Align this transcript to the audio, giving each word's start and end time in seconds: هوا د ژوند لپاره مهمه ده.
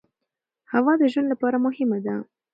هوا 0.73 0.93
د 0.97 1.03
ژوند 1.11 1.27
لپاره 1.33 1.57
مهمه 1.65 1.99
ده. 2.05 2.15